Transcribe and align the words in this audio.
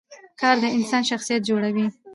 کار 0.39 0.55
د 0.63 0.65
انسان 0.77 1.03
شخصیت 1.09 1.41
جوړوي 1.49 1.85